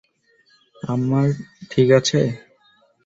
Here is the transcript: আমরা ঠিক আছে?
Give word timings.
আমরা 0.83 1.21
ঠিক 1.71 1.87
আছে? 1.99 2.19